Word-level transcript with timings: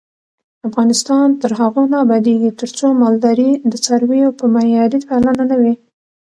افغانستان 0.67 1.27
تر 1.41 1.51
هغو 1.59 1.81
نه 1.91 1.97
ابادیږي، 2.05 2.51
ترڅو 2.59 2.87
مالداري 3.01 3.51
د 3.71 3.73
څارویو 3.85 4.29
په 4.39 4.45
معیاري 4.53 4.99
پالنه 5.07 5.43
نه 5.49 5.55
وي. 5.61 5.73